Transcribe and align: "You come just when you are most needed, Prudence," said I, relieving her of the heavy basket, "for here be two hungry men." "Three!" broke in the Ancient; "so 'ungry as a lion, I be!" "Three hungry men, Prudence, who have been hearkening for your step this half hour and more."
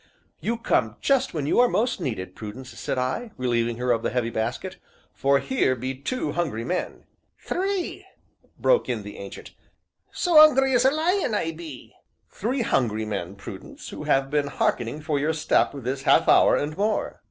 "You 0.39 0.57
come 0.57 0.95
just 0.99 1.31
when 1.35 1.45
you 1.45 1.59
are 1.59 1.67
most 1.67 1.99
needed, 2.01 2.33
Prudence," 2.35 2.71
said 2.71 2.97
I, 2.97 3.29
relieving 3.37 3.77
her 3.77 3.91
of 3.91 4.01
the 4.01 4.09
heavy 4.09 4.31
basket, 4.31 4.77
"for 5.13 5.37
here 5.37 5.75
be 5.75 5.93
two 5.93 6.31
hungry 6.31 6.63
men." 6.63 7.03
"Three!" 7.37 8.07
broke 8.57 8.89
in 8.89 9.03
the 9.03 9.17
Ancient; 9.17 9.51
"so 10.11 10.39
'ungry 10.39 10.73
as 10.73 10.85
a 10.85 10.89
lion, 10.89 11.35
I 11.35 11.51
be!" 11.51 11.93
"Three 12.31 12.63
hungry 12.63 13.05
men, 13.05 13.35
Prudence, 13.35 13.89
who 13.89 14.05
have 14.05 14.31
been 14.31 14.47
hearkening 14.47 15.01
for 15.01 15.19
your 15.19 15.33
step 15.33 15.69
this 15.75 16.01
half 16.01 16.27
hour 16.27 16.55
and 16.55 16.75
more." 16.75 17.19